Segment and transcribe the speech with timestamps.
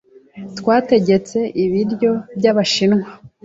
[0.57, 3.07] Twategetse ibiryo byabashinwa.